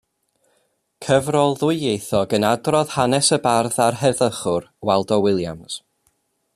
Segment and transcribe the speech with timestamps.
[1.07, 5.83] Cyfrol ddwyieithog yn adrodd hanes y bardd a'r heddychwr Waldo Williams.